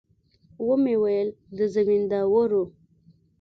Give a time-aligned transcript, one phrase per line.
[0.67, 2.63] ومې ويل د زمينداورو.